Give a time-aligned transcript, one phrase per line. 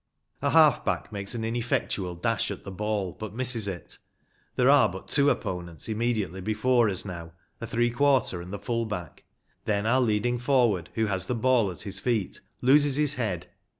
[0.41, 3.99] A half back makes an ineffectual dash at the ball, but misses it.
[4.55, 7.27] There are but two opponents immediately before us now
[7.61, 9.25] ‚ÄĒ a three quarter and the full back.
[9.65, 13.45] Then our leading for ward, who has the ball at his feet, loses his head.